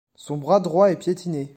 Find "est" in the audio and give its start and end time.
0.91-0.97